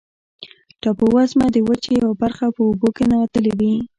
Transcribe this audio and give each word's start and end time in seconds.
ټاپووزمه 0.81 1.47
د 1.51 1.57
وچې 1.67 1.91
یوه 2.01 2.13
برخه 2.21 2.45
په 2.55 2.61
اوبو 2.67 2.87
کې 2.95 3.03
ننوتلې 3.09 3.53
وي. 3.59 3.73